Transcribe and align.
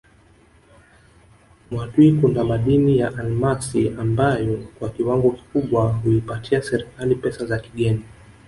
Mwadui 1.71 2.11
kuna 2.13 2.43
madini 2.43 2.97
ya 2.97 3.17
almasi 3.17 3.89
ambayo 3.89 4.57
kwa 4.79 4.89
kiwango 4.89 5.31
kikubwa 5.31 5.87
huipatia 5.93 6.61
serikali 6.61 7.15
pesa 7.15 7.45
za 7.45 7.59
kigeni 7.59 8.03